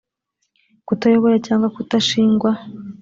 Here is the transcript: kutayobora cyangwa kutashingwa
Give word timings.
kutayobora 0.87 1.35
cyangwa 1.45 1.67
kutashingwa 1.75 2.51